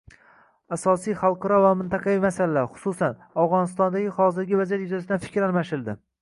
[0.77, 3.13] Asosiy xalqaro va mintaqaviy masalalar, xususan,
[3.45, 5.97] Afg‘onistondagi hozirgi vaziyat yuzasidan fikr almashildi